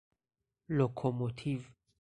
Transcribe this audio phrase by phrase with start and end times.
[0.75, 1.59] لوکو موتیو